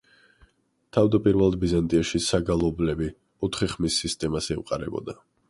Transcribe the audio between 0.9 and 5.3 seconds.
თავდაპირველად ბიზანტიაში საგალობლები ოთხი ხმის სისტემას ემყარებოდა.